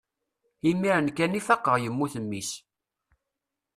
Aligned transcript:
imir-n 0.69 1.07
kan 1.17 1.37
i 1.39 1.41
faqeɣ 1.47 1.75
yemmut 1.83 2.15
mmi-s 2.23 2.51